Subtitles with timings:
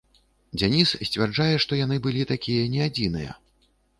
[0.59, 3.31] Дзяніс сцвярджае, што яны былі такія не адзіныя.